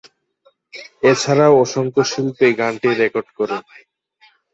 এছাড়াও 1.03 1.53
অসংখ্য 1.63 2.01
শিল্পী 2.11 2.47
গানটি 2.59 2.89
রেকর্ড 2.93 3.27
করেন। 3.37 3.61